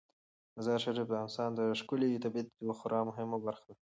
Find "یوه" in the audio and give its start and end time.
2.61-2.75